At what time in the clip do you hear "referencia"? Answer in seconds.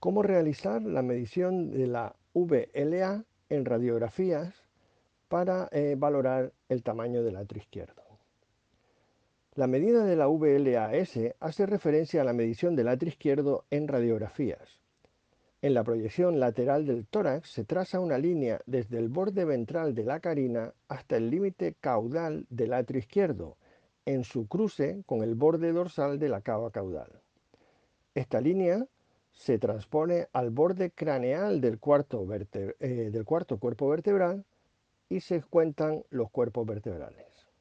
11.66-12.22